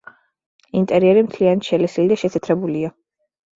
ინტერიერი 0.79 1.23
მთლიანად 1.27 1.69
შელესილი 1.69 2.11
და 2.15 2.19
შეთეთრებულია. 2.25 2.93